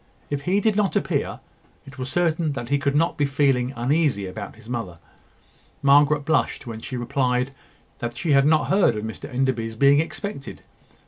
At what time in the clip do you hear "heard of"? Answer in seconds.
8.69-9.03